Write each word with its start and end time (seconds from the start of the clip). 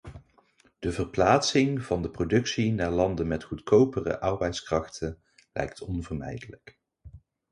De 0.79 0.91
verplaatsing 0.91 1.81
van 1.83 2.01
de 2.01 2.09
productie 2.09 2.73
naar 2.73 2.91
landen 2.91 3.27
met 3.27 3.43
goedkopere 3.43 4.19
arbeidskrachten 4.19 5.21
lijkt 5.53 5.81
onvermijdelijk. 5.81 6.79